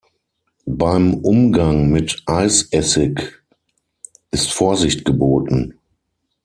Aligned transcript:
Beim 0.65 1.13
Umgang 1.13 1.91
mit 1.91 2.23
Eisessig 2.25 3.43
ist 4.31 4.51
Vorsicht 4.51 5.05
geboten. 5.05 5.77